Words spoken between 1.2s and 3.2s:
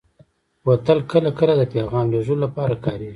کله د پیغام لېږلو لپاره کارېږي.